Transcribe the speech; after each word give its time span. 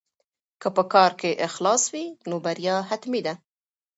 که 0.61 0.67
په 0.75 0.83
کار 0.93 1.11
کې 1.21 1.39
اخلاص 1.47 1.83
وي 1.93 2.05
نو 2.29 2.35
بریا 2.45 2.75
حتمي 2.89 3.21
ده. 3.25 3.33